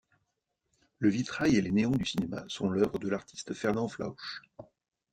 Le 0.97 1.09
vitrail 1.09 1.57
et 1.57 1.61
les 1.61 1.69
néons 1.69 1.91
du 1.91 2.05
cinéma 2.07 2.43
sont 2.47 2.67
l'oeuvre 2.71 2.97
de 2.97 3.07
l'artiste 3.07 3.53
Fernand 3.53 3.87
Flausch. 3.87 4.41